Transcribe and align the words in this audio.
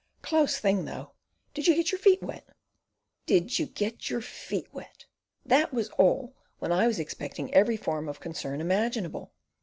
"Close 0.23 0.57
thing, 0.57 0.85
though! 0.85 1.11
Did 1.53 1.67
you 1.67 1.75
get 1.75 1.91
your 1.91 1.99
feet 1.99 2.23
wet?" 2.23 2.43
"Did 3.27 3.59
you 3.59 3.67
get 3.67 4.09
your 4.09 4.19
feet 4.19 4.65
wet!" 4.73 5.05
That 5.45 5.71
was 5.75 5.89
all, 5.89 6.33
when 6.57 6.71
I 6.71 6.87
was 6.87 6.97
expecting 6.97 7.53
every 7.53 7.77
form 7.77 8.09
of 8.09 8.19
concern 8.19 8.61
imaginable. 8.61 9.31